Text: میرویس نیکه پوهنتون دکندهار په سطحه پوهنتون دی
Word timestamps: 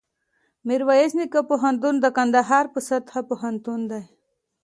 میرویس 0.67 1.11
نیکه 1.17 1.41
پوهنتون 1.49 1.95
دکندهار 2.03 2.65
په 2.73 2.79
سطحه 2.87 3.21
پوهنتون 3.29 3.79
دی 3.89 4.01